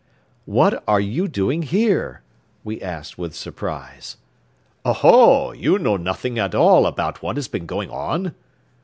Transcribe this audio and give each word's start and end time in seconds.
"What 0.47 0.83
are 0.87 0.99
you 0.99 1.27
doing 1.27 1.61
here?" 1.61 2.23
we 2.63 2.81
asked 2.81 3.19
with 3.19 3.35
surprise. 3.35 4.17
"Oh, 4.83 4.93
ho, 4.93 5.51
you 5.51 5.77
know 5.77 5.95
nothing 5.95 6.39
at 6.39 6.55
all 6.55 6.87
about 6.87 7.21
what 7.21 7.35
has 7.35 7.47
been 7.47 7.67
going 7.67 7.91
on?" 7.91 8.33